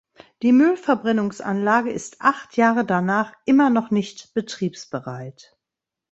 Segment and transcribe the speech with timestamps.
[0.41, 5.55] Die Müllverbrennungsanlage ist acht Jahre danach immer noch nicht betriebsbereit.